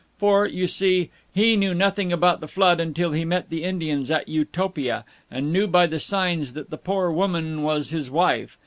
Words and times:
For, 0.17 0.47
you 0.47 0.65
see, 0.65 1.11
he 1.31 1.55
knew 1.55 1.75
nothing 1.75 2.11
about 2.11 2.39
the 2.39 2.47
flood 2.47 2.79
until 2.79 3.11
he 3.11 3.23
met 3.23 3.51
the 3.51 3.63
Indians 3.63 4.09
at 4.09 4.27
Utopia, 4.27 5.05
and 5.29 5.53
knew 5.53 5.67
by 5.67 5.85
the 5.85 5.99
signs 5.99 6.53
that 6.53 6.71
the 6.71 6.77
poor 6.79 7.11
woman 7.11 7.61
was 7.61 7.91
his 7.91 8.09
wife. 8.09 8.57